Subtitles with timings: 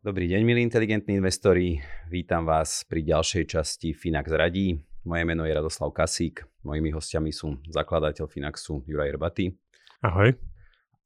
[0.00, 1.76] Dobrý deň, milí inteligentní investori.
[2.08, 4.80] Vítam vás pri ďalšej časti Finax radí.
[5.04, 6.40] Moje meno je Radoslav Kasík.
[6.64, 9.52] Mojimi hostiami sú zakladateľ Finaxu Juraj Rbaty.
[10.00, 10.50] Ahoj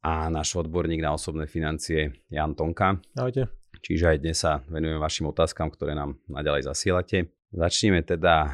[0.05, 3.01] a náš odborník na osobné financie Jan Tonka.
[3.17, 3.49] Ahojte.
[3.81, 7.33] Čiže aj dnes sa venujem vašim otázkam, ktoré nám naďalej zasielate.
[7.51, 8.53] Začneme teda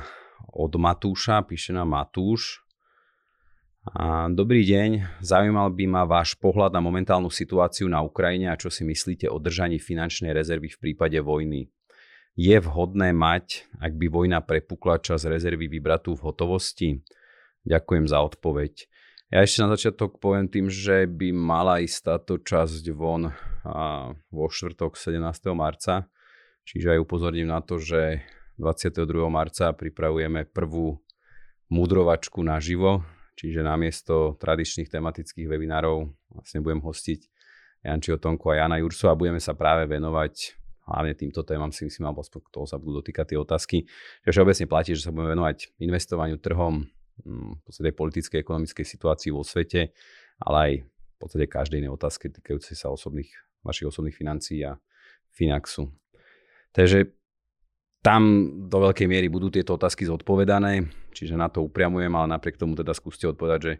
[0.54, 2.62] od Matúša, píše nám Matúš.
[3.80, 8.68] A dobrý deň, zaujímal by ma váš pohľad na momentálnu situáciu na Ukrajine a čo
[8.68, 11.72] si myslíte o držaní finančnej rezervy v prípade vojny.
[12.36, 17.00] Je vhodné mať, ak by vojna prepukla čas rezervy vybratú v hotovosti?
[17.64, 18.84] Ďakujem za odpoveď.
[19.32, 23.32] Ja ešte na začiatok poviem tým, že by mala ísť táto časť von
[24.28, 25.24] vo štvrtok 17.
[25.56, 26.04] marca.
[26.68, 28.20] Čiže aj upozorním na to, že
[28.60, 29.08] 22.
[29.32, 31.00] marca pripravujeme prvú
[31.72, 33.08] mudrovačku naživo,
[33.40, 37.20] čiže namiesto tradičných tematických webinárov vlastne budem hostiť
[37.80, 42.10] Jančiho Tonku a Jana Jurso a budeme sa práve venovať hlavne týmto témam si myslím,
[42.10, 43.78] alebo toho sa budú dotýkať tie otázky.
[44.26, 46.90] Že všeobecne platí, že sa budeme venovať investovaniu trhom,
[47.24, 49.92] Mm, v podstate politickej, ekonomickej situácii vo svete,
[50.40, 53.28] ale aj v podstate každej inej otázke týkajúcej sa osobných,
[53.60, 54.80] vašich osobných financií a
[55.30, 55.92] Finaxu.
[56.72, 57.12] Takže
[58.00, 62.72] tam do veľkej miery budú tieto otázky zodpovedané, čiže na to upriamujem, ale napriek tomu
[62.72, 63.72] teda skúste odpovedať, že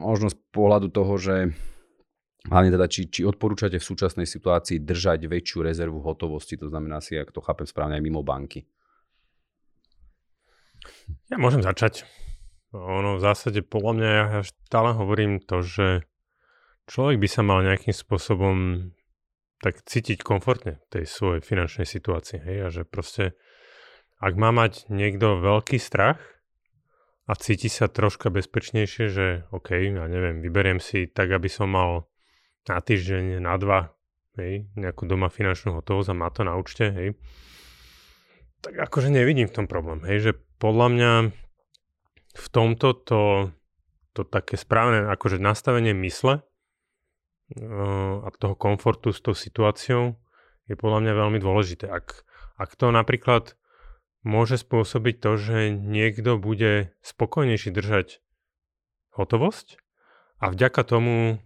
[0.00, 1.52] možno z pohľadu toho, že
[2.48, 7.20] hlavne teda, či, či odporúčate v súčasnej situácii držať väčšiu rezervu hotovosti, to znamená si,
[7.20, 8.64] ak to chápem správne, aj mimo banky.
[11.28, 12.08] Ja môžem začať.
[12.72, 16.08] Ono v zásade podľa mňa ja stále hovorím to, že
[16.88, 18.56] človek by sa mal nejakým spôsobom
[19.62, 22.42] tak cítiť komfortne tej svojej finančnej situácii.
[22.42, 22.58] Hej?
[22.66, 23.38] A že proste
[24.18, 26.18] ak má mať niekto veľký strach
[27.26, 32.10] a cíti sa troška bezpečnejšie, že OK, ja neviem, vyberiem si tak, aby som mal
[32.70, 33.94] na týždeň, na dva,
[34.38, 37.08] hej, nejakú doma finančnú hotovosť a má to na účte, hej,
[38.62, 41.12] tak akože nevidím v tom problém, hej, že podľa mňa
[42.32, 43.22] v tomto to,
[44.14, 46.46] to také správne akože nastavenie mysle
[48.22, 50.16] a toho komfortu s tou situáciou
[50.70, 51.90] je podľa mňa veľmi dôležité.
[51.90, 52.24] Ak,
[52.56, 53.58] ak to napríklad
[54.22, 58.22] môže spôsobiť to, že niekto bude spokojnejší držať
[59.12, 59.82] hotovosť
[60.40, 61.42] a vďaka tomu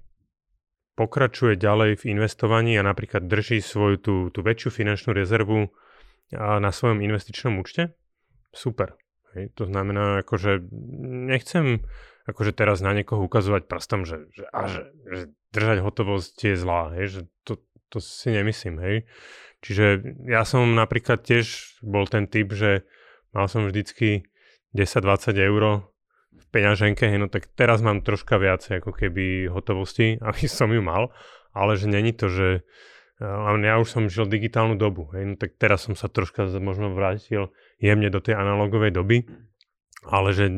[0.97, 5.69] pokračuje ďalej v investovaní a napríklad drží svoju tú, tú väčšiu finančnú rezervu
[6.33, 7.95] na svojom investičnom účte,
[8.51, 8.97] super.
[9.37, 10.65] To znamená, akože
[11.29, 11.85] nechcem
[12.27, 15.23] akože teraz na niekoho ukazovať prstom, že, že, a že, že
[15.55, 18.97] držať hotovosť je zlá, hej, že to, to si nemyslím, hej.
[19.63, 22.85] Čiže ja som napríklad tiež bol ten typ, že
[23.31, 24.27] mal som vždycky
[24.75, 25.63] 10-20 eur
[26.37, 30.83] v peňaženke, hej, no tak teraz mám troška viacej ako keby hotovosti, aby som ju
[30.83, 31.15] mal,
[31.55, 32.67] ale že není to, že
[33.17, 37.49] ja už som žil digitálnu dobu, hej, no tak teraz som sa troška možno vrátil
[37.81, 39.25] jemne do tej analogovej doby,
[40.05, 40.53] ale že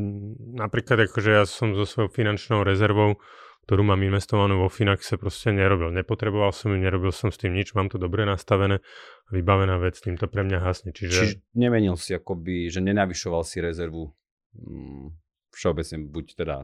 [0.59, 3.23] napríklad akože ja som so svojou finančnou rezervou,
[3.69, 5.93] ktorú mám investovanú vo Finaxe, proste nerobil.
[5.93, 8.81] Nepotreboval som ju, nerobil som s tým nič, mám to dobre nastavené,
[9.29, 10.97] vybavená vec, tým to pre mňa hasne.
[10.97, 11.21] Čiže...
[11.21, 14.09] Čiže nemenil si akoby, že nenavyšoval si rezervu
[14.57, 15.13] mm,
[15.53, 16.57] všeobecne, buď teda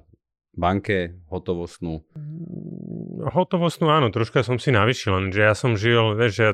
[0.57, 2.09] banke, hotovostnú?
[3.37, 6.53] Hotovostnú áno, troška som si navyšil, lenže ja som žil, vieš, ja,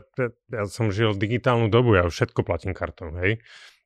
[0.50, 3.38] ja som žil digitálnu dobu, ja všetko platím kartou, hej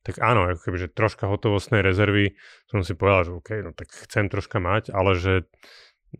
[0.05, 2.37] tak áno, ako keby, že troška hotovostnej rezervy
[2.69, 5.49] som si povedal, že OK, no tak chcem troška mať, ale že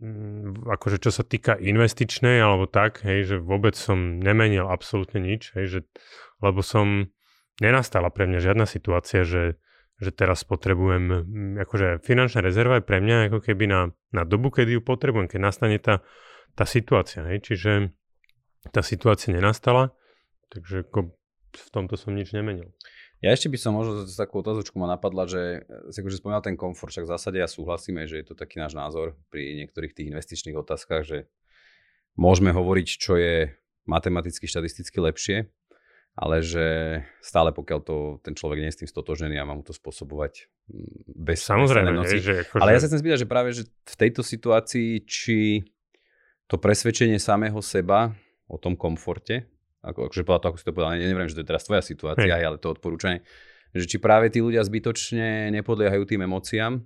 [0.02, 5.54] mm, akože čo sa týka investičnej alebo tak, hej, že vôbec som nemenil absolútne nič,
[5.54, 5.80] hej, že,
[6.42, 7.14] lebo som,
[7.60, 9.56] nenastala pre mňa žiadna situácia, že,
[10.00, 13.82] že teraz potrebujem, mm, akože finančná rezerva je pre mňa ako keby na,
[14.12, 16.04] na dobu, kedy ju potrebujem, keď nastane tá,
[16.56, 17.96] tá situácia, hej, čiže
[18.74, 19.94] tá situácia nenastala,
[20.50, 21.14] takže ako
[21.56, 22.76] v tomto som nič nemenil.
[23.26, 26.94] Ja ešte by som možno takú otázočku ma napadla, že si akože spomínal ten komfort,
[26.94, 30.54] však v zásade ja súhlasíme, že je to taký náš názor pri niektorých tých investičných
[30.54, 31.26] otázkach, že
[32.14, 33.50] môžeme hovoriť, čo je
[33.90, 35.50] matematicky, štatisticky lepšie,
[36.14, 39.66] ale že stále pokiaľ to ten človek nie je s tým stotožený a má mu
[39.66, 42.22] to spôsobovať mm, bez Samozrejme, noci.
[42.22, 45.66] že ako, Ale ja sa chcem spýtať, že práve že v tejto situácii, či
[46.46, 48.14] to presvedčenie samého seba
[48.46, 49.50] o tom komforte,
[49.86, 51.84] ako, akože povedal to, ako si to povedal, ja neviem, že to je teraz tvoja
[51.86, 52.46] situácia, Hej.
[52.50, 53.22] ale to odporúčanie,
[53.78, 56.82] že či práve tí ľudia zbytočne nepodliehajú tým emóciám,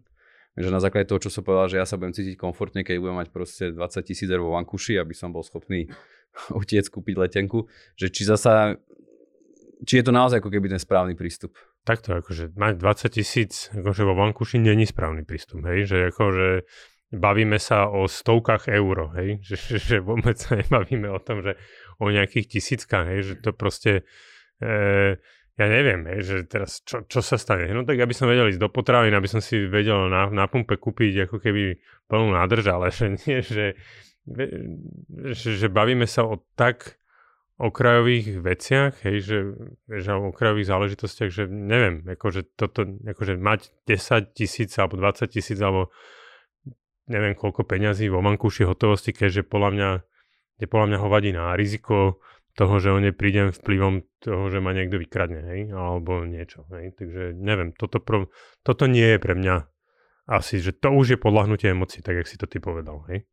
[0.60, 3.18] že na základe toho, čo som povedal, že ja sa budem cítiť komfortne, keď budem
[3.24, 5.88] mať proste 20 tisíc vo vankuši, aby som bol schopný
[6.62, 8.76] utiec kúpiť letenku, že či zasa
[9.80, 11.56] či je to naozaj ako keby ten správny prístup?
[11.88, 16.68] Takto, akože mať 20 tisíc akože vo vankuši není správny prístup, hej, že akože
[17.16, 21.56] bavíme sa o stovkách euro, hej, že, že, že vôbec sa nebavíme o tom, že
[22.00, 24.08] o nejakých tisíckach, hej, že to proste,
[24.64, 25.20] e,
[25.60, 28.64] ja neviem, hej, že teraz čo, čo sa stane, no tak aby som vedel ísť
[28.64, 32.88] do potravín, aby som si vedel na, na pumpe kúpiť ako keby plnú nádrž, ale
[32.96, 33.76] že nie, že,
[35.36, 37.00] že, že bavíme sa o tak
[37.60, 39.38] okrajových veciach, hej, že,
[39.92, 45.60] že o okrajových záležitostiach, že neviem, akože toto, akože mať 10 tisíc alebo 20 tisíc
[45.60, 45.92] alebo
[47.12, 49.90] neviem koľko peňazí vo mankuši hotovosti, keďže podľa mňa,
[50.60, 52.20] je podľa mňa hovadí na riziko
[52.54, 56.92] toho, že o ne prídem vplyvom toho, že ma niekto vykradne, hej, alebo niečo, hej,
[57.00, 58.28] takže neviem, toto, pro,
[58.68, 59.56] toto nie je pre mňa
[60.28, 63.24] asi, že to už je podľahnutie emócií, tak jak si to ty povedal, hej.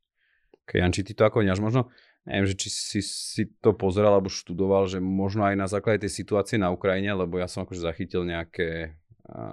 [0.67, 1.91] Okay, Janči, ty to ako vňaš možno?
[2.27, 6.13] neviem, že či si si to pozeral alebo študoval, že možno aj na základe tej
[6.13, 8.99] situácie na Ukrajine, lebo ja som akože zachytil nejaké,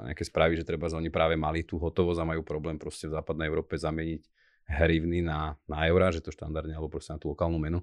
[0.10, 3.46] nejaké správy, že treba oni práve mali tú hotovosť a majú problém proste v západnej
[3.46, 4.26] Európe zameniť
[4.68, 7.80] hrivny na, na eurá, že to štandardne, alebo proste na tú lokálnu menu,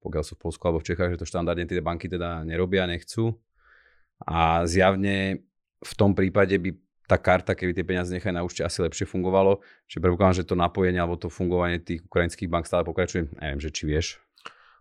[0.00, 3.36] pokiaľ sú v Polsku alebo v Čechách, že to štandardne tie banky teda nerobia, nechcú.
[4.24, 5.44] A zjavne
[5.80, 6.76] v tom prípade by
[7.10, 9.58] tá karta, keby tie peniaze nechali na účte, asi lepšie fungovalo.
[9.90, 13.26] Čiže predpokladám, že to napojenie alebo to fungovanie tých ukrajinských bank stále pokračuje.
[13.42, 14.22] Neviem, že či vieš.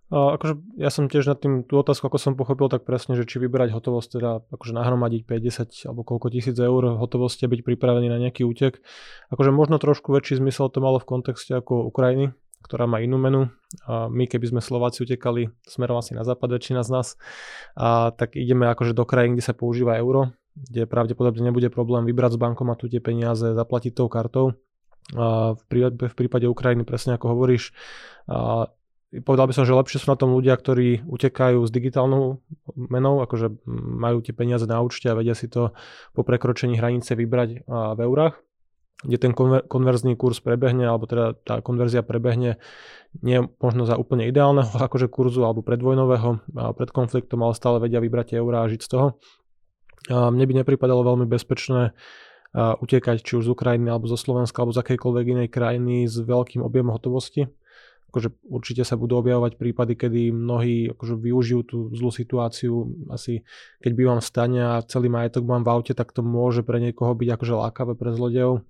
[0.10, 3.38] Akože ja som tiež nad tým tú otázku, ako som pochopil, tak presne, že či
[3.38, 8.18] vybrať hotovosť, teda akože nahromadiť 50 alebo koľko tisíc eur hotovosti a byť pripravený na
[8.18, 8.82] nejaký útek.
[9.30, 12.34] Akože možno trošku väčší zmysel to malo v kontexte ako Ukrajiny,
[12.66, 13.54] ktorá má inú menu.
[13.86, 17.08] A my, keby sme Slováci utekali smerom asi na západ, väčšina z nás,
[17.78, 22.34] a tak ideme akože do krajín, kde sa používa euro, kde pravdepodobne nebude problém vybrať
[22.34, 24.58] z bankomatu tie peniaze, zaplatiť tou kartou.
[25.14, 27.78] A v prípade Ukrajiny, presne ako hovoríš,
[28.26, 28.74] a
[29.26, 32.46] povedal by som, že lepšie sú na tom ľudia, ktorí utekajú s digitálnou
[32.78, 35.74] menou, akože majú tie peniaze na účte a vedia si to
[36.14, 38.38] po prekročení hranice vybrať v eurách,
[39.02, 42.62] kde ten konver- konverzný kurz prebehne, alebo teda tá konverzia prebehne
[43.26, 46.46] nie možno za úplne ideálneho akože kurzu alebo predvojnového
[46.78, 49.08] pred konfliktom, ale stále vedia vybrať eurá a žiť z toho.
[50.10, 51.98] A mne by nepripadalo veľmi bezpečné
[52.54, 56.66] utekať či už z Ukrajiny alebo zo Slovenska alebo z akejkoľvek inej krajiny s veľkým
[56.66, 57.46] objemom hotovosti
[58.10, 62.90] akože určite sa budú objavovať prípady, kedy mnohí akože využijú tú zlú situáciu.
[63.14, 63.46] Asi
[63.80, 67.14] keď bývam v stane a celý majetok mám v aute, tak to môže pre niekoho
[67.14, 68.66] byť akože lákavé pre zlodejov.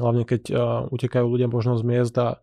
[0.00, 0.58] Hlavne keď uh,
[0.88, 2.40] utekajú ľudia možno z miest a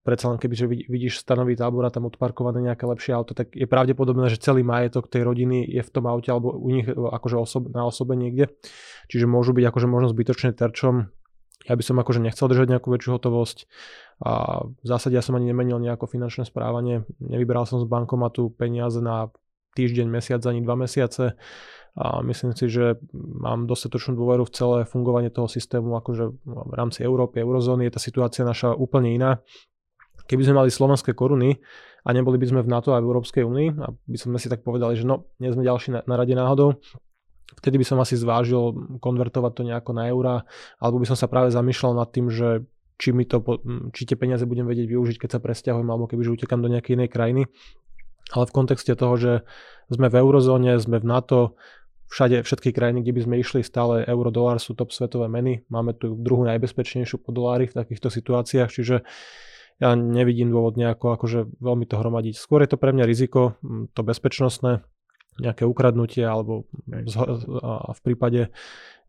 [0.00, 3.68] predsa len keby že vidíš stanový tábor a tam odparkované nejaké lepšie auto, tak je
[3.68, 7.68] pravdepodobné, že celý majetok tej rodiny je v tom aute alebo u nich akože osob,
[7.70, 8.48] na osobe niekde.
[9.12, 11.12] Čiže môžu byť akože možno zbytočne terčom
[11.70, 13.70] ja by som akože nechcel držať nejakú väčšiu hotovosť
[14.26, 18.98] a v zásade ja som ani nemenil nejako finančné správanie, nevyberal som z bankomatu peniaze
[18.98, 19.30] na
[19.78, 21.38] týždeň, mesiac ani dva mesiace
[21.94, 27.06] a myslím si, že mám dostatočnú dôveru v celé fungovanie toho systému, akože v rámci
[27.06, 29.30] Európy, eurozóny je tá situácia naša úplne iná.
[30.26, 31.58] Keby sme mali slovenské koruny
[32.06, 34.62] a neboli by sme v NATO a v Európskej únii, a by sme si tak
[34.62, 36.78] povedali, že no, nie sme ďalší na, na rade náhodou,
[37.58, 40.46] vtedy by som asi zvážil konvertovať to nejako na eurá,
[40.78, 42.62] alebo by som sa práve zamýšľal nad tým, že
[43.00, 43.40] či, mi to,
[43.96, 47.08] či tie peniaze budem vedieť využiť, keď sa presťahujem, alebo kebyže utekam do nejakej inej
[47.08, 47.42] krajiny.
[48.30, 49.32] Ale v kontexte toho, že
[49.88, 51.58] sme v eurozóne, sme v NATO,
[52.12, 55.64] všade, všetky krajiny, kde by sme išli, stále euro, dolár sú top svetové meny.
[55.70, 59.06] Máme tu druhú najbezpečnejšiu po dolári v takýchto situáciách, čiže
[59.80, 62.34] ja nevidím dôvod nejako akože veľmi to hromadiť.
[62.36, 63.56] Skôr je to pre mňa riziko,
[63.96, 64.84] to bezpečnostné,
[65.40, 66.68] nejaké ukradnutie alebo
[67.64, 68.52] a v prípade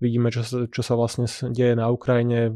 [0.01, 2.49] vidíme, čo sa, čo sa vlastne deje na Ukrajine,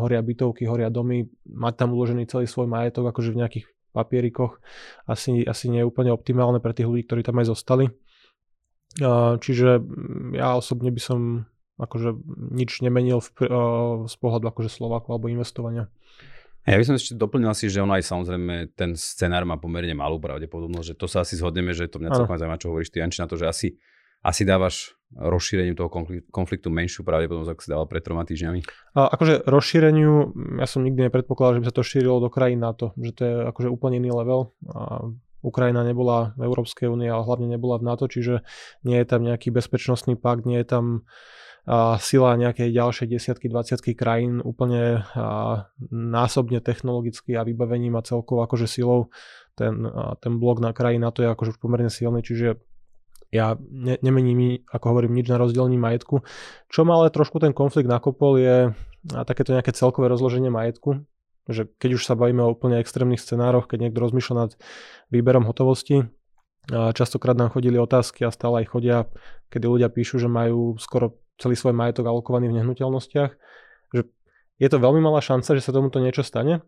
[0.00, 4.60] horia bytovky, horia domy, mať tam uložený celý svoj majetok akože v nejakých papierikoch
[5.04, 7.92] asi, asi nie je úplne optimálne pre tých ľudí, ktorí tam aj zostali.
[9.40, 9.68] Čiže
[10.32, 11.20] ja osobne by som
[11.76, 12.16] akože
[12.56, 13.28] nič nemenil v,
[14.08, 15.92] z pohľadu akože Slovaku alebo investovania.
[16.66, 20.18] Ja by som ešte doplnil asi, že on aj samozrejme ten scenár má pomerne malú
[20.18, 23.22] pravdepodobnosť, že to sa asi zhodneme, že to mňa celkom zaujíma, čo hovoríš ty Janči
[23.22, 23.68] na to, že asi,
[24.26, 25.86] asi dávaš rozšíreniu toho
[26.34, 28.60] konfliktu menšiu pravdepodobnosť, ako si dával pred troma týždňami?
[28.98, 32.90] A akože rozšíreniu, ja som nikdy nepredpokladal, že by sa to šírilo do krajín NATO,
[32.98, 34.50] že to je akože úplne iný level.
[34.66, 35.06] A
[35.46, 38.42] Ukrajina nebola v Európskej únii, ale hlavne nebola v NATO, čiže
[38.82, 40.84] nie je tam nejaký bezpečnostný pakt, nie je tam
[41.98, 45.02] sila nejakej ďalšej desiatky, dvaciatky krajín úplne
[45.90, 49.10] násobne technologicky a vybavením a celkovo akože silou
[49.58, 49.82] ten,
[50.22, 52.62] ten blok na kraji na to je akože už pomerne silný, čiže
[53.34, 56.22] ja ne, nemením, ako hovorím, nič na rozdelení majetku.
[56.70, 58.56] Čo ma ale trošku ten konflikt nakopol je
[59.26, 61.02] takéto nejaké celkové rozloženie majetku,
[61.50, 64.54] že keď už sa bavíme o úplne extrémnych scenároch, keď niekto rozmýšľa nad
[65.10, 66.06] výberom hotovosti,
[66.70, 69.10] častokrát nám chodili otázky a stále aj chodia,
[69.50, 73.32] kedy ľudia píšu, že majú skoro celý svoj majetok alokovaný v nehnuteľnostiach,
[73.92, 74.00] že
[74.56, 76.64] je to veľmi malá šanca, že sa tomuto niečo stane,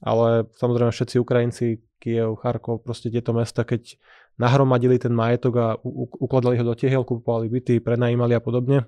[0.00, 3.96] ale samozrejme všetci Ukrajinci, Kiev, Charkov, proste tieto mesta, keď
[4.36, 8.84] nahromadili ten majetok a u- ukladali ho do tehiel, kupovali byty, prenajímali a podobne,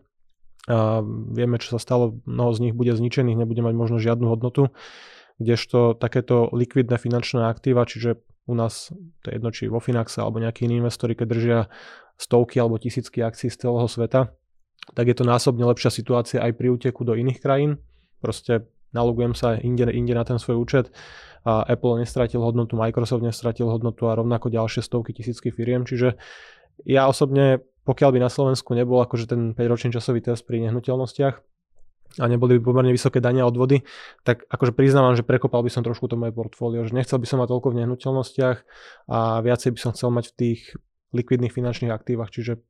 [0.68, 1.00] a
[1.32, 4.68] vieme, čo sa stalo, mnoho z nich bude zničených, nebude mať možno žiadnu hodnotu,
[5.40, 8.92] kdežto takéto likvidné finančné aktíva, čiže u nás,
[9.25, 11.58] to je jedno, či vo Finaxe alebo nejakí iní investori, keď držia
[12.20, 14.32] stovky alebo tisícky akcií z celého sveta,
[14.95, 17.80] tak je to násobne lepšia situácia aj pri úteku do iných krajín.
[18.21, 20.92] Proste nalogujem sa inde, inde na ten svoj účet
[21.45, 25.85] a Apple nestratil hodnotu, Microsoft nestratil hodnotu a rovnako ďalšie stovky tisícky firiem.
[25.85, 26.18] Čiže
[26.88, 31.35] ja osobne, pokiaľ by na Slovensku nebol akože ten 5-ročný časový test pri nehnuteľnostiach
[32.18, 33.85] a neboli by pomerne vysoké dania odvody,
[34.25, 37.38] tak akože priznávam, že prekopal by som trošku to moje portfólio, že nechcel by som
[37.45, 38.59] mať toľko v nehnuteľnostiach
[39.12, 40.61] a viacej by som chcel mať v tých
[41.12, 42.64] likvidných finančných aktívach, čiže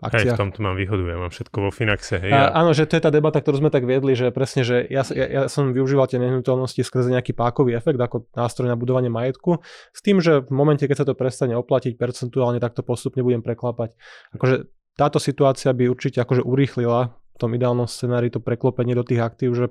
[0.00, 0.32] akciách.
[0.32, 2.16] Hej, v tomto mám výhodu, ja mám všetko vo Finaxe.
[2.16, 4.84] Hej, a, áno, že to je tá debata, ktorú sme tak viedli, že presne, že
[4.88, 9.12] ja, ja, ja som využíval tie nehnuteľnosti skrze nejaký pákový efekt ako nástroj na budovanie
[9.12, 9.60] majetku,
[9.92, 13.44] s tým, že v momente, keď sa to prestane oplatiť percentuálne, tak to postupne budem
[13.44, 13.94] preklapať.
[14.34, 19.24] Akože táto situácia by určite akože urýchlila v tom ideálnom scenári to preklopenie do tých
[19.24, 19.66] aktív, že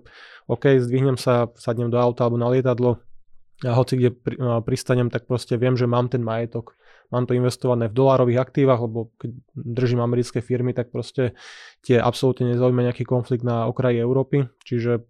[0.50, 2.98] OK, zdvihnem sa, sadnem do auta alebo na lietadlo
[3.62, 4.16] a hoci kde
[4.64, 6.79] pristanem, tak proste viem, že mám ten majetok
[7.10, 11.38] mám to investované v dolárových aktívach, lebo keď držím americké firmy, tak proste
[11.82, 14.50] tie absolútne nezaujíma nejaký konflikt na okraji Európy.
[14.66, 15.06] Čiže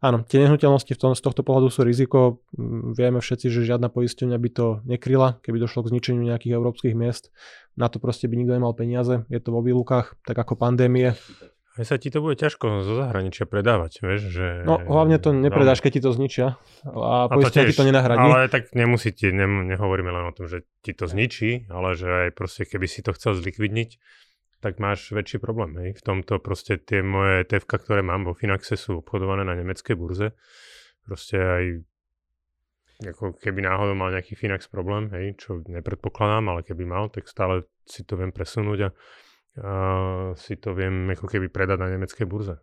[0.00, 2.44] áno, tie nehnuteľnosti v tom, z tohto pohľadu sú riziko.
[2.56, 6.94] Mm, vieme všetci, že žiadna poisťovňa by to nekryla, keby došlo k zničeniu nejakých európskych
[6.96, 7.32] miest.
[7.76, 9.24] Na to proste by nikto nemal peniaze.
[9.28, 11.16] Je to vo výlukách, tak ako pandémie.
[11.76, 14.46] Aj sa ti to bude ťažko zo zahraničia predávať, vieš, že...
[14.64, 15.82] No hlavne to nepredáš, no.
[15.84, 16.46] keď ti to zničia
[16.88, 18.16] a poistia ti to nenahradí.
[18.16, 22.08] Ale tak nemusí ti, ne, nehovoríme len o tom, že ti to zničí, ale že
[22.08, 24.00] aj proste keby si to chcel zlikvidniť,
[24.64, 25.76] tak máš väčší problém.
[25.76, 26.00] Hej.
[26.00, 30.32] V tomto proste tie moje TFK, ktoré mám vo Finaxe sú obchodované na nemeckej burze.
[31.04, 31.64] Proste aj
[33.04, 37.68] ako keby náhodou mal nejaký Finax problém, hej, čo nepredpokladám, ale keby mal, tak stále
[37.84, 38.90] si to viem presunúť a
[40.36, 42.60] si to viem ako keby predať na nemeckej burze.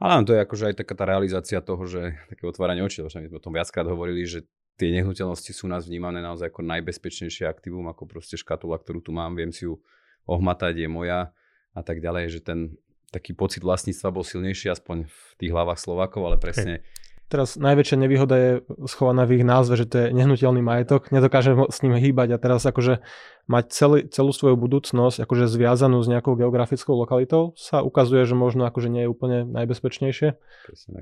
[0.00, 3.28] Ale to je akože aj taká tá realizácia toho, že také otváranie očí, lebo my
[3.28, 4.48] sme o tom viackrát hovorili, že
[4.80, 9.36] tie nehnuteľnosti sú nás vnímané naozaj ako najbezpečnejšie aktívum, ako proste škatula, ktorú tu mám,
[9.36, 9.76] viem si ju
[10.24, 11.36] ohmatať, je moja
[11.76, 12.80] a tak ďalej, že ten
[13.12, 17.94] taký pocit vlastníctva bol silnejší aspoň v tých hlavách Slovákov, ale presne hey Teraz najväčšia
[17.94, 18.50] nevýhoda je
[18.90, 21.14] schovaná v ich názve, že to je nehnuteľný majetok.
[21.14, 22.98] Nedokážem s ním hýbať a teraz akože
[23.46, 28.66] mať celý, celú svoju budúcnosť akože zviazanú s nejakou geografickou lokalitou sa ukazuje, že možno
[28.66, 30.28] akože nie je úplne najbezpečnejšie.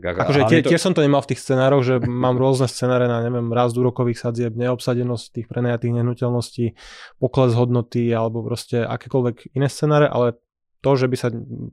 [0.05, 0.69] Akože tie, to...
[0.73, 4.21] tiež som to nemal v tých scenároch, že mám rôzne scenáre na neviem, rast úrokových
[4.21, 6.77] sadzieb, neobsadenosť tých prenajatých nehnuteľností,
[7.21, 10.37] pokles hodnoty alebo proste akékoľvek iné scenáre, ale
[10.81, 11.29] to, že by sa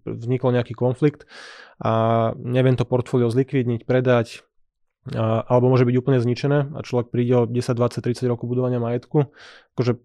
[0.06, 1.30] vznikol nejaký konflikt
[1.78, 4.42] a neviem to portfólio zlikvidniť, predať,
[5.14, 8.82] a, alebo môže byť úplne zničené a človek príde o 10, 20, 30 rokov budovania
[8.82, 9.30] majetku.
[9.78, 10.02] Akože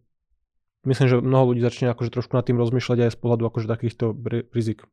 [0.85, 4.17] myslím, že mnoho ľudí začne akože trošku nad tým rozmýšľať aj z pohľadu akože takýchto
[4.53, 4.89] rizik.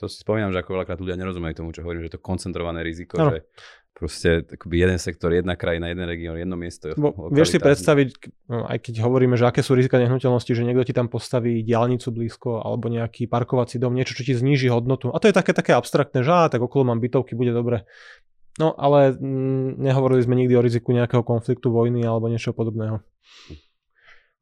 [0.00, 3.16] To si spomínam, že ako veľakrát ľudia nerozumejú tomu, čo hovorím, že to koncentrované riziko,
[3.16, 3.36] ano.
[3.36, 3.48] že
[3.92, 6.90] proste akoby jeden sektor, jedna krajina, jeden región, jedno miesto.
[6.96, 8.08] Bo, vieš si predstaviť,
[8.48, 12.08] no, aj keď hovoríme, že aké sú rizika nehnuteľnosti, že niekto ti tam postaví diálnicu
[12.10, 15.12] blízko alebo nejaký parkovací dom, niečo, čo ti zníži hodnotu.
[15.12, 17.84] A to je také, také abstraktné, že á, tak okolo mám bytovky, bude dobre.
[18.60, 23.00] No ale mm, nehovorili sme nikdy o riziku nejakého konfliktu, vojny alebo niečo podobného.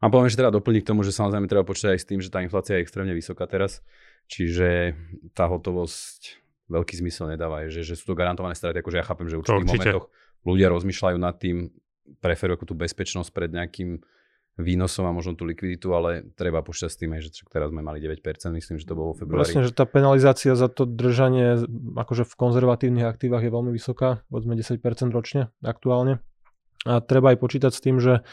[0.00, 2.32] A poviem, že teda doplniť k tomu, že samozrejme treba počítať aj s tým, že
[2.32, 3.84] tá inflácia je extrémne vysoká teraz,
[4.32, 4.96] čiže
[5.36, 9.36] tá hotovosť veľký zmysel nedáva, že, že sú to garantované straty, akože ja chápem, že
[9.36, 10.06] v určitých momentoch
[10.46, 11.68] ľudia rozmýšľajú nad tým,
[12.22, 14.00] preferujú tú bezpečnosť pred nejakým
[14.60, 18.20] výnosom a možno tú likviditu, ale treba počítať s tým, že teraz sme mali 9%,
[18.52, 19.46] myslím, že to bolo vo februári.
[19.46, 21.64] Vlastne, že tá penalizácia za to držanie
[21.96, 26.20] akože v konzervatívnych aktívach je veľmi vysoká, povedzme 10% ročne aktuálne.
[26.88, 28.24] A treba aj počítať s tým, že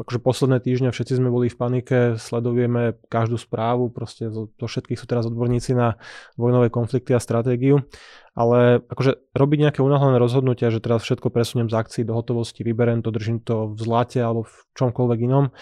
[0.00, 4.96] akože posledné týždne všetci sme boli v panike, sledujeme každú správu, proste zo, zo všetkých
[4.96, 6.00] sú teraz odborníci na
[6.40, 7.84] vojnové konflikty a stratégiu,
[8.32, 13.04] ale akože robiť nejaké unáhlené rozhodnutia, že teraz všetko presuniem z akcií do hotovosti, vyberiem
[13.04, 15.52] to, držím to v zlate alebo v čomkoľvek inom,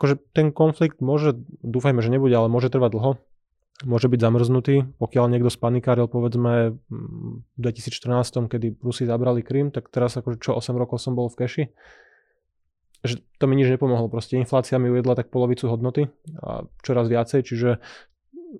[0.00, 3.12] akože ten konflikt môže, dúfajme, že nebude, ale môže trvať dlho,
[3.84, 4.74] môže byť zamrznutý.
[5.00, 10.76] Pokiaľ niekto spanikáril povedzme v 2014, kedy Rusi zabrali Krym, tak teraz akože čo 8
[10.76, 11.64] rokov som bol v keši,
[13.04, 14.12] že to mi nič nepomohlo.
[14.12, 17.80] Proste inflácia mi ujedla tak polovicu hodnoty a čoraz viacej, čiže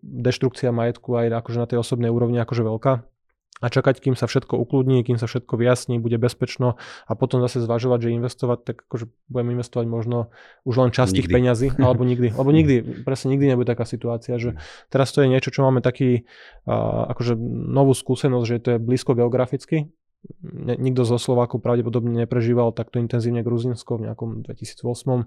[0.01, 2.93] deštrukcia majetku aj akože na tej osobnej úrovni akože veľká
[3.61, 7.61] a čakať, kým sa všetko ukludní, kým sa všetko vyjasní, bude bezpečno a potom zase
[7.61, 10.33] zvažovať, že investovať, tak akože budem investovať možno
[10.65, 12.33] už len časť tých peňazí, alebo nikdy.
[12.41, 14.57] Lebo nikdy, presne nikdy nebude taká situácia, že
[14.89, 16.25] teraz to je niečo, čo máme taký,
[16.65, 17.37] uh, akože
[17.69, 19.93] novú skúsenosť, že to je blízko geograficky,
[20.77, 25.27] nikto zo Slovákov pravdepodobne neprežíval takto intenzívne Gruzinsko v nejakom 2008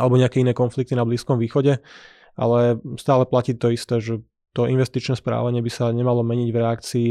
[0.00, 1.80] alebo nejaké iné konflikty na Blízkom východe,
[2.36, 4.20] ale stále platí to isté, že
[4.54, 7.08] to investičné správanie by sa nemalo meniť v reakcii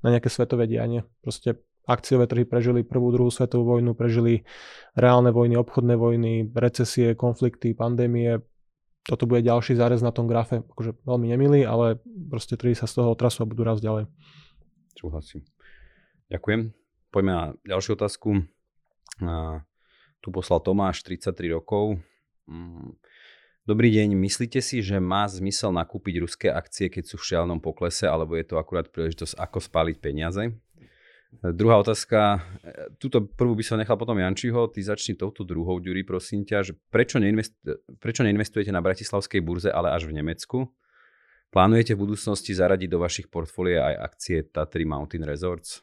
[0.00, 1.04] na nejaké svetové dianie.
[1.20, 4.42] Proste akciové trhy prežili prvú, druhú svetovú vojnu, prežili
[4.98, 8.42] reálne vojny, obchodné vojny, recesie, konflikty, pandémie.
[9.06, 12.98] Toto bude ďalší zárez na tom grafe, akože veľmi nemilý, ale proste trhy sa z
[12.98, 14.10] toho otrasú a budú raz ďalej.
[14.98, 15.46] Súhlasím.
[16.26, 16.74] Ďakujem.
[17.14, 18.42] Poďme na ďalšiu otázku.
[20.20, 22.02] Tu poslal Tomáš, 33 rokov.
[22.50, 22.98] Mm.
[23.66, 28.06] Dobrý deň, myslíte si, že má zmysel nakúpiť ruské akcie, keď sú v šialenom poklese,
[28.06, 30.54] alebo je to akurát príležitosť, ako spáliť peniaze?
[31.42, 32.46] Druhá otázka,
[33.02, 36.72] túto prvú by som nechal potom Jančiho, ty začni touto druhou, Ďuri, prosím ťa, že
[36.94, 37.58] prečo, neinvest,
[37.98, 40.70] prečo neinvestujete na Bratislavskej burze, ale až v Nemecku?
[41.50, 45.82] Plánujete v budúcnosti zaradiť do vašich portfólia aj akcie Tatry Mountain Resorts?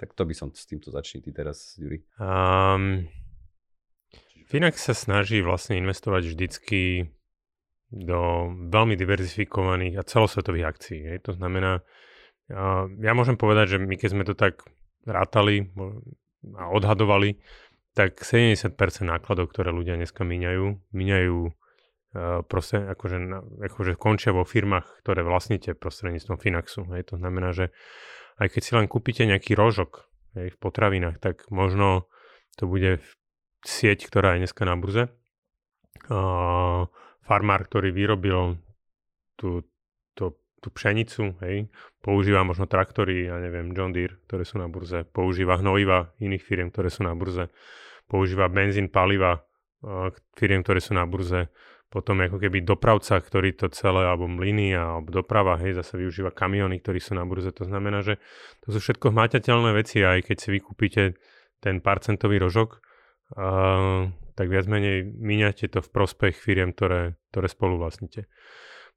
[0.00, 2.00] Tak to by som s týmto začni ty teraz, Juri.
[2.16, 3.04] Um,
[4.48, 7.12] Finax sa snaží vlastne investovať vždycky
[7.92, 11.00] do veľmi diverzifikovaných a celosvetových akcií.
[11.04, 11.18] Hej.
[11.28, 11.84] To znamená,
[12.98, 14.62] ja môžem povedať, že my keď sme to tak
[15.06, 15.70] rátali
[16.56, 17.38] a odhadovali,
[17.94, 23.18] tak 70% nákladov, ktoré ľudia dneska míňajú, míňajú uh, proste akože,
[23.66, 26.86] akože končia vo firmách, ktoré vlastníte prostredníctvom Finaxu.
[26.94, 27.10] Hej.
[27.10, 27.74] To znamená, že
[28.40, 32.08] aj keď si len kúpite nejaký rožok hej, v potravinách, tak možno
[32.56, 33.04] to bude
[33.60, 35.12] sieť, ktorá je dneska na burze.
[37.20, 38.56] Farmár, ktorý vyrobil
[39.36, 39.62] tú,
[40.16, 41.68] tú, tú pšenicu, hej,
[42.00, 46.72] používa možno traktory, ja neviem, John Deere, ktoré sú na burze, používa hnojiva iných firiem,
[46.72, 47.52] ktoré sú na burze,
[48.08, 49.44] používa benzín, paliva
[50.34, 51.52] firiem, ktoré sú na burze,
[51.90, 56.78] potom ako keby dopravca, ktorý to celé, alebo mlyny, alebo doprava, hej, zase využíva kamiony,
[56.78, 57.50] ktorí sú na burze.
[57.50, 58.22] To znamená, že
[58.62, 61.02] to sú všetko hmatateľné veci, aj keď si vykúpite
[61.58, 62.78] ten parcentový rožok,
[63.34, 64.06] uh,
[64.38, 68.30] tak viac menej míňate to v prospech firiem, ktoré, ktoré spolu vlastnite.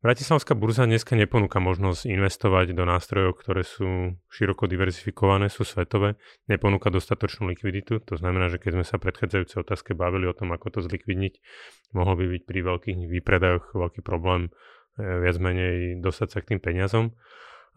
[0.04, 6.20] Bratislavská burza dneska neponúka možnosť investovať do nástrojov, ktoré sú široko diverzifikované, sú svetové,
[6.52, 10.76] neponúka dostatočnú likviditu, to znamená, že keď sme sa predchádzajúcej otázke bavili o tom, ako
[10.76, 11.40] to zlikvidniť,
[11.96, 14.52] mohol by byť pri veľkých výpredajoch veľký problém
[15.00, 17.16] e, viac menej dostať sa k tým peniazom.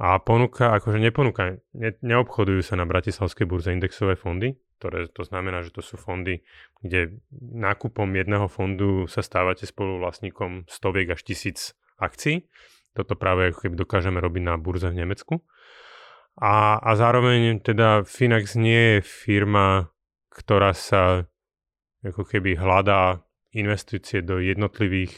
[0.02, 5.62] A ponúka, akože neponúka, ne, neobchodujú sa na Bratislavskej burze indexové fondy, ktoré to znamená,
[5.62, 6.42] že to sú fondy,
[6.82, 12.48] kde nákupom jedného fondu sa stávate spoluvlastníkom stoviek až tisíc akcií.
[12.96, 15.44] Toto práve ako keby dokážeme robiť na burze v Nemecku.
[16.36, 19.88] A, a zároveň teda Finax nie je firma,
[20.32, 21.24] ktorá sa
[22.04, 23.24] ako keby hľadá
[23.56, 25.16] investície do jednotlivých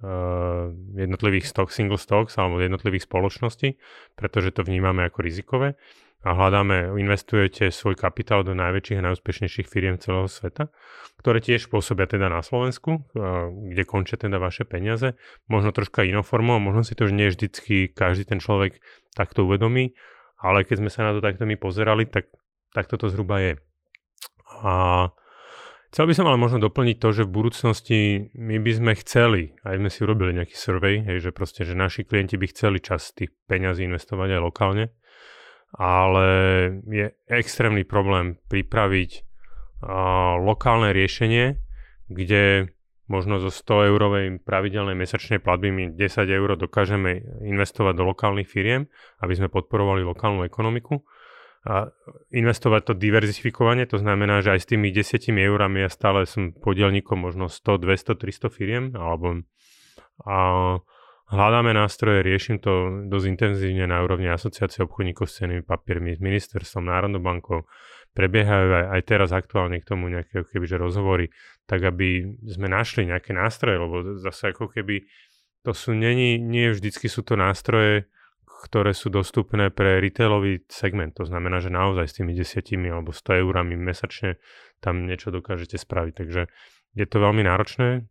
[0.00, 3.76] uh, jednotlivých stock, single stocks alebo jednotlivých spoločností,
[4.16, 5.76] pretože to vnímame ako rizikové
[6.26, 10.74] a hľadáme, investujete svoj kapitál do najväčších a najúspešnejších firiem celého sveta,
[11.22, 13.06] ktoré tiež pôsobia teda na Slovensku,
[13.70, 15.14] kde končia teda vaše peniaze,
[15.46, 18.82] možno troška inou formou, možno si to už nie vždycky každý ten človek
[19.14, 19.94] takto uvedomí,
[20.42, 22.26] ale keď sme sa na to takto my pozerali, tak,
[22.74, 23.52] tak toto zhruba je.
[24.66, 24.74] A
[25.88, 27.98] Chcel by som ale možno doplniť to, že v budúcnosti
[28.36, 32.04] my by sme chceli, aj sme si urobili nejaký survey, hej, že proste, že naši
[32.04, 34.92] klienti by chceli čas tých peňazí investovať aj lokálne,
[35.76, 36.28] ale
[36.88, 39.26] je extrémny problém pripraviť
[40.42, 41.60] lokálne riešenie,
[42.08, 42.72] kde
[43.08, 48.84] možno zo 100 eurovej pravidelnej mesačnej platby my 10 eur dokážeme investovať do lokálnych firiem,
[49.24, 51.00] aby sme podporovali lokálnu ekonomiku.
[51.68, 51.90] A
[52.32, 57.18] investovať to diverzifikovanie, to znamená, že aj s tými 10 eurami ja stále som podielníkom
[57.18, 59.42] možno 100, 200, 300 firiem, alebo
[60.24, 60.36] a,
[61.28, 66.88] hľadáme nástroje, riešim to dosť intenzívne na úrovni asociácie obchodníkov s cenými papiermi, s ministerstvom,
[66.88, 67.68] Národnou bankou.
[68.16, 71.28] Prebiehajú aj, aj teraz aktuálne k tomu nejaké kebyže rozhovory,
[71.68, 75.04] tak aby sme našli nejaké nástroje, lebo zase ako keby
[75.62, 78.08] to sú, není, nie vždycky sú to nástroje,
[78.58, 81.14] ktoré sú dostupné pre retailový segment.
[81.20, 84.42] To znamená, že naozaj s tými desiatimi alebo 100 eurami mesačne
[84.82, 86.14] tam niečo dokážete spraviť.
[86.18, 86.42] Takže
[86.98, 88.10] je to veľmi náročné,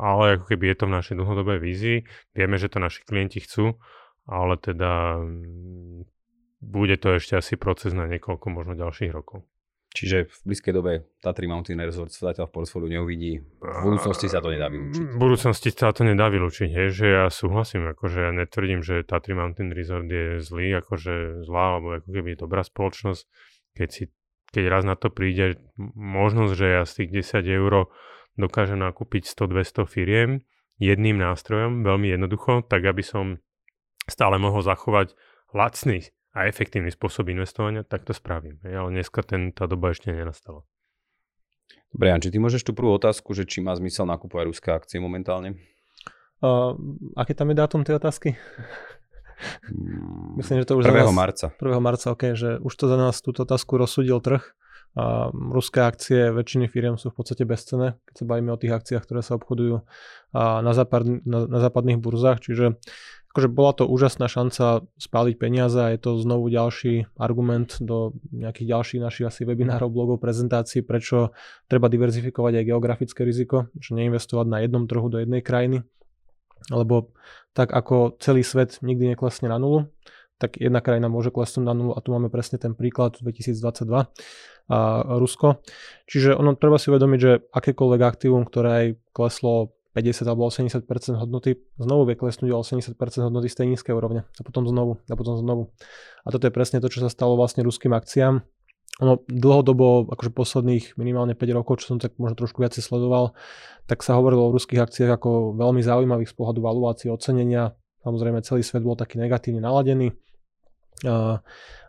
[0.00, 1.98] ale ako keby je to v našej dlhodobej vízii.
[2.32, 3.76] Vieme, že to naši klienti chcú,
[4.24, 6.08] ale teda mm,
[6.64, 9.44] bude to ešte asi proces na niekoľko možno ďalších rokov.
[9.94, 13.38] Čiže v blízkej dobe Tatry Mountain Resort sa zatiaľ v portfóliu neuvidí.
[13.62, 15.06] V budúcnosti sa to nedá vylúčiť.
[15.06, 19.38] V budúcnosti sa to nedá vylúčiť, hej, že ja súhlasím, akože ja netvrdím, že Tatry
[19.38, 23.22] Mountain Resort je zlý, akože zlá, alebo ako keby je dobrá spoločnosť.
[23.78, 24.10] Keď, si,
[24.50, 25.62] keď raz na to príde
[25.94, 27.94] možnosť, že ja z tých 10 eur
[28.34, 30.30] dokážem nakúpiť 100-200 firiem
[30.78, 33.38] jedným nástrojom, veľmi jednoducho, tak aby som
[34.10, 35.14] stále mohol zachovať
[35.54, 38.58] lacný a efektívny spôsob investovania, tak to spravím.
[38.66, 40.66] Ale dneska ten, tá doba ešte nenastala.
[41.94, 45.54] Dobre, Janči, ty môžeš tú prvú otázku, že či má zmysel nakupovať ruské akcie momentálne?
[46.42, 46.74] Uh,
[47.14, 48.34] aké tam je dátum tej otázky?
[49.70, 50.90] Mm, Myslím, že to už 1.
[50.90, 51.46] za nás, marca.
[51.54, 51.78] 1.
[51.78, 54.42] marca, ok, že už to za nás túto otázku rozsudil trh.
[54.94, 59.02] A ruské akcie väčšiny firiem sú v podstate bezcené, keď sa bavíme o tých akciách,
[59.02, 59.82] ktoré sa obchodujú
[60.34, 62.78] na, západ, na, na západných burzách, čiže
[63.34, 68.70] akože bola to úžasná šanca spáliť peniaze a je to znovu ďalší argument do nejakých
[68.70, 71.34] ďalších našich asi webinárov, blogov, prezentácií, prečo
[71.66, 75.82] treba diverzifikovať aj geografické riziko, že neinvestovať na jednom trhu do jednej krajiny,
[76.70, 77.10] lebo
[77.58, 79.90] tak ako celý svet nikdy neklesne na nulu,
[80.38, 84.10] tak jedna krajina môže klesnúť na nulu a tu máme presne ten príklad 2022
[84.64, 84.78] a
[85.20, 85.60] Rusko.
[86.08, 91.54] Čiže ono treba si uvedomiť, že akékoľvek aktívum, ktoré aj kleslo 50 alebo 80% hodnoty,
[91.78, 92.98] znovu vie klesnúť o 80%
[93.30, 95.70] hodnoty z tej nízkej úrovne a potom znovu a potom znovu.
[96.26, 98.42] A toto je presne to, čo sa stalo vlastne ruským akciám.
[99.02, 103.34] Ono dlhodobo, akože posledných minimálne 5 rokov, čo som tak možno trošku viacej sledoval,
[103.86, 107.74] tak sa hovorilo o ruských akciách ako veľmi zaujímavých z pohľadu valuácie, ocenenia.
[108.06, 110.14] Samozrejme celý svet bol taký negatívne naladený.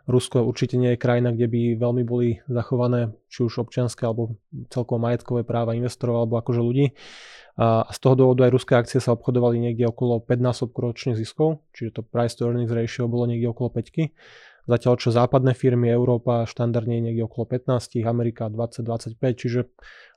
[0.06, 4.38] Rusko určite nie je krajina, kde by veľmi boli zachované či už občianské alebo
[4.70, 6.94] celkovo majetkové práva investorov alebo akože ľudí.
[7.56, 11.64] A z toho dôvodu aj ruské akcie sa obchodovali niekde okolo 5 násobku ročných ziskov,
[11.72, 14.12] čiže to price to earnings ratio bolo niekde okolo 5.
[14.66, 19.70] Zatiaľ čo západné firmy, Európa štandardne je niekde okolo 15, Amerika 20-25, čiže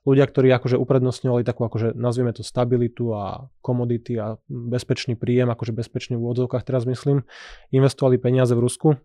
[0.09, 5.69] ľudia, ktorí akože uprednostňovali takú akože nazvieme to stabilitu a komodity a bezpečný príjem, akože
[5.69, 7.29] bezpečný v úvodzovkách teraz myslím,
[7.69, 8.97] investovali peniaze v Rusku,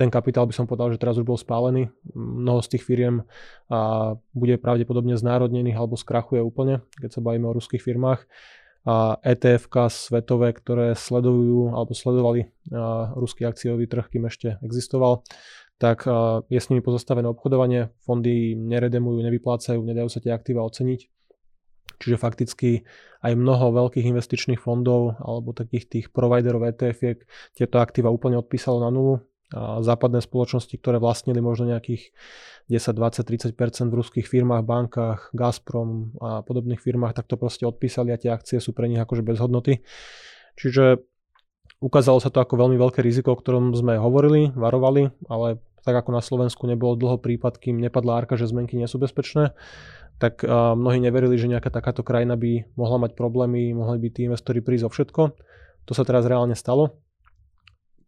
[0.00, 1.92] ten kapitál by som povedal, že teraz už bol spálený.
[2.16, 3.28] Mnoho z tých firiem
[3.68, 8.24] a bude pravdepodobne znárodnených alebo skrachuje úplne, keď sa bavíme o ruských firmách.
[9.20, 12.48] Etf svetové, ktoré sledujú alebo sledovali
[13.12, 15.20] ruský akciový trh, kým ešte existoval,
[15.76, 16.08] tak
[16.48, 21.00] je s nimi pozastavené obchodovanie, fondy neredemujú, nevyplácajú, nedajú sa tie aktíva oceniť.
[22.00, 22.88] Čiže fakticky
[23.20, 27.20] aj mnoho veľkých investičných fondov alebo takých tých providerov ETF
[27.52, 29.20] tieto aktíva úplne odpísalo na nulu
[29.58, 32.14] západné spoločnosti, ktoré vlastnili možno nejakých
[32.70, 38.14] 10, 20, 30% v ruských firmách, bankách, Gazprom a podobných firmách, tak to proste odpísali
[38.14, 39.82] a tie akcie sú pre nich akože bez hodnoty.
[40.54, 41.02] Čiže
[41.82, 46.14] ukázalo sa to ako veľmi veľké riziko, o ktorom sme hovorili, varovali, ale tak ako
[46.14, 49.50] na Slovensku nebolo dlho prípad, kým nepadla arka, že zmenky nie sú bezpečné,
[50.22, 54.62] tak mnohí neverili, že nejaká takáto krajina by mohla mať problémy, mohli by tí investori
[54.62, 55.22] prísť o všetko.
[55.88, 57.00] To sa teraz reálne stalo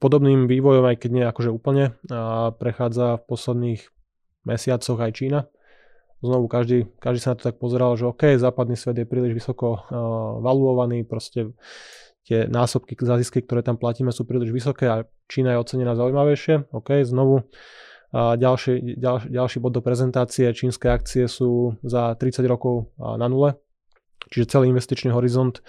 [0.03, 3.81] Podobným vývojom, aj keď nie akože úplne, a prechádza v posledných
[4.43, 5.41] mesiacoch aj Čína.
[6.23, 9.79] Znovu každý, každý sa na to tak pozeral, že OK, západný svet je príliš vysoko
[9.79, 9.83] uh,
[10.43, 11.55] valuovaný, proste
[12.27, 16.75] tie násobky za zisky, ktoré tam platíme, sú príliš vysoké a Čína je ocenená zaujímavejšie.
[16.75, 17.47] OK, znovu
[18.13, 23.57] a ďalší, ďal, ďalší bod do prezentácie, čínske akcie sú za 30 rokov na nule,
[24.31, 25.65] Čiže celý investičný horizont,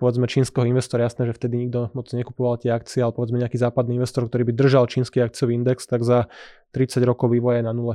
[0.00, 4.00] povedzme čínskeho investora, jasné, že vtedy nikto moc nekupoval tie akcie, ale povedzme nejaký západný
[4.00, 6.32] investor, ktorý by držal čínsky akciový index, tak za
[6.72, 7.94] 30 rokov vývoja je na nule.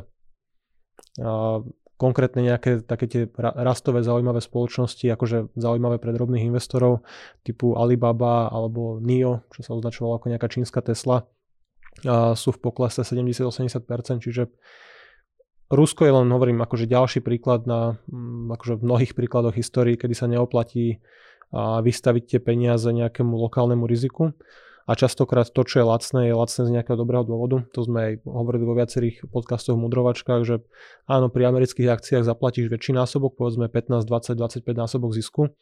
[1.18, 1.66] A
[1.98, 7.06] konkrétne nejaké také tie rastové zaujímavé spoločnosti, akože zaujímavé pre drobných investorov
[7.48, 11.26] typu Alibaba alebo NIO, čo sa označovalo ako nejaká čínska Tesla,
[12.34, 14.50] sú v poklese 70-80%, čiže
[15.72, 20.14] Rusko je len, hovorím, akože ďalší príklad na mm, akože v mnohých príkladoch histórii, kedy
[20.16, 21.00] sa neoplatí
[21.54, 24.34] vystaviť tie peniaze nejakému lokálnemu riziku.
[24.84, 27.64] A častokrát to, čo je lacné, je lacné z nejakého dobrého dôvodu.
[27.72, 30.60] To sme aj hovorili vo viacerých podcastoch v mudrovačkách, že
[31.08, 35.56] áno, pri amerických akciách zaplatíš väčší násobok, povedzme 15, 20, 25 násobok zisku,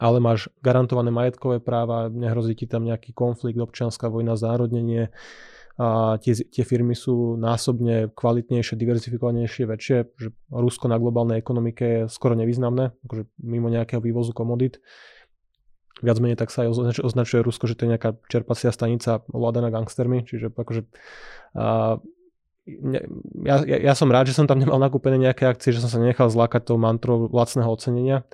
[0.00, 5.12] ale máš garantované majetkové práva, nehrozí ti tam nejaký konflikt, občianská vojna, zárodnenie,
[5.76, 12.00] a tie, tie firmy sú násobne kvalitnejšie, diverzifikovanejšie, väčšie, že Rusko na globálnej ekonomike je
[12.08, 14.80] skoro nevýznamné, akože mimo nejakého vývozu komodít.
[16.00, 20.24] Viac menej tak sa aj označuje, Rusko, že to je nejaká čerpacia stanica ovládaná gangstermi,
[20.24, 20.88] čiže akože
[21.56, 22.00] a,
[23.46, 26.02] ja, ja, ja som rád, že som tam nemal nakúpené nejaké akcie, že som sa
[26.02, 28.26] nenechal zlákať tou mantrou lacného ocenenia.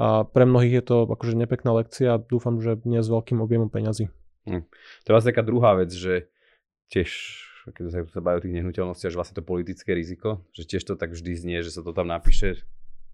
[0.00, 3.68] A pre mnohých je to akože nepekná lekcia a dúfam, že nie s veľkým objemom
[3.68, 4.08] peňazí.
[4.48, 4.64] Hm.
[5.04, 6.32] To je vlastne taká druhá vec, že
[6.90, 7.08] tiež,
[7.70, 10.94] keď sa, sa baví o tých nehnuteľnostiach, že vlastne to politické riziko, že tiež to
[10.98, 12.66] tak vždy znie, že sa to tam napíše.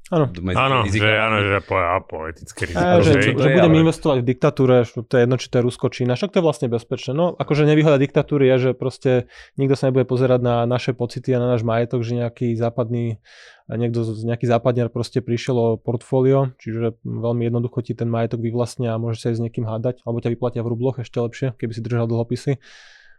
[0.06, 2.78] Áno, áno že, áno, že po, a politické riziko.
[2.78, 3.82] A, že, že, že budem ale...
[3.82, 6.70] investovať v diktatúre, to je jedno, či to je Rusko, Čína, však to je vlastne
[6.70, 7.10] bezpečné.
[7.10, 9.26] No, akože nevýhoda diktatúry je, že proste
[9.58, 13.18] nikto sa nebude pozerať na naše pocity a na náš majetok, že nejaký západný
[13.66, 19.02] niekto, nejaký západňar proste prišiel o portfólio, čiže veľmi jednoducho ti ten majetok vyvlastnia a
[19.02, 21.82] môže sa aj s niekým hádať, alebo ťa vyplatia v rubloch ešte lepšie, keby si
[21.82, 22.62] držal dlhopisy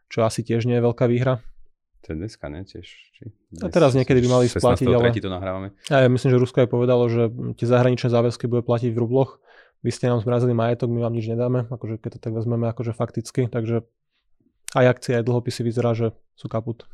[0.07, 1.43] čo asi tiež nie je veľká výhra.
[2.07, 2.63] To je dneska, ne?
[2.63, 5.11] Tiež, či dnes, a teraz niekedy by mali splatiť, ale...
[5.11, 5.75] to nahrávame.
[5.91, 7.27] A ja myslím, že Rusko aj povedalo, že
[7.59, 9.43] tie zahraničné záväzky bude platiť v rubloch.
[9.83, 12.95] Vy ste nám zmrazili majetok, my vám nič nedáme, akože keď to tak vezmeme akože
[12.95, 13.85] fakticky, takže
[14.73, 16.87] aj akcie, aj dlhopisy vyzerá, že sú kaput.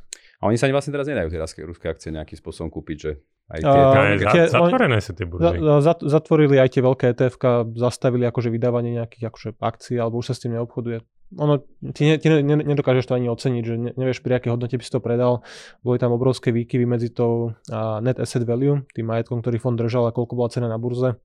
[0.44, 3.12] A oni sa ani vlastne teraz nedajú tie ruské akcie nejakým spôsobom kúpiť, že
[3.48, 5.62] aj tie, uh, tie, zatvorené sú tie burzy.
[5.62, 7.36] Za, zatvorili aj tie veľké etf
[7.80, 11.00] zastavili akože vydávanie nejakých akože akcií, alebo už sa s tým neobchoduje
[11.38, 14.76] ono, ty, ne, ty ne, nedokážeš to ani oceniť, že ne, nevieš pri akej hodnote
[14.78, 15.42] by si to predal.
[15.82, 20.10] Boli tam obrovské výkyvy medzi tou a net asset value, tým majetkom, ktorý fond držal
[20.10, 21.18] a koľko bola cena na burze.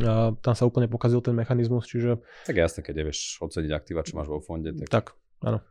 [0.00, 2.18] A tam sa úplne pokazil ten mechanizmus, čiže...
[2.48, 4.74] Tak jasne, keď nevieš oceniť aktíva, čo máš vo fonde.
[4.74, 5.06] Tak, tak
[5.44, 5.62] áno.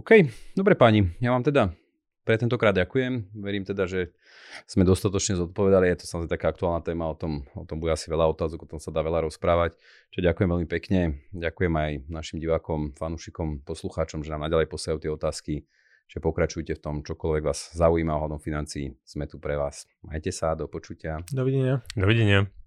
[0.00, 0.24] OK,
[0.56, 1.76] dobre páni, ja vám teda
[2.22, 3.34] pre tentokrát ďakujem.
[3.34, 4.14] Verím teda, že
[4.70, 5.90] sme dostatočne zodpovedali.
[5.90, 8.70] Je to samozrejme taká aktuálna téma, o tom, o tom bude asi veľa otázok, o
[8.76, 9.74] tom sa dá veľa rozprávať.
[10.14, 11.00] Čiže ďakujem veľmi pekne.
[11.34, 15.54] Ďakujem aj našim divákom, fanúšikom, poslucháčom, že nám naďalej posielajú tie otázky,
[16.06, 18.94] že pokračujte v tom, čokoľvek vás zaujíma ohľadom financií.
[19.02, 19.90] Sme tu pre vás.
[20.06, 21.20] Majte sa, do počutia.
[21.34, 21.82] Dovidenia.
[21.98, 22.61] Dovidenia.